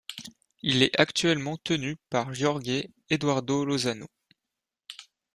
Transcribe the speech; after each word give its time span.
Il 0.63 0.81
est 0.81 0.99
actuellement 0.99 1.57
tenu 1.57 1.95
par 2.09 2.33
Jorge 2.33 2.83
Eduardo 3.11 3.63
Lozano. 3.65 4.07